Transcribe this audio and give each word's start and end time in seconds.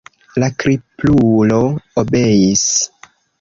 La 0.43 0.47
kriplulo 0.61 1.59
obeis. 2.05 2.65